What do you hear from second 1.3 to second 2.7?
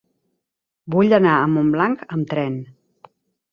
a Montblanc amb tren.